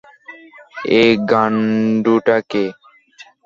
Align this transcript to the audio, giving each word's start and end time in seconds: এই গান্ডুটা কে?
এই 0.99 1.11
গান্ডুটা 1.31 2.37
কে? 2.51 2.63